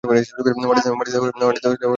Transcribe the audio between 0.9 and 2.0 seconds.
লুটিয়ে পড়লেন তিনি।